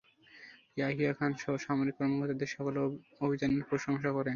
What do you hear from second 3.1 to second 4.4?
অভিযানের প্রশংসা করেন।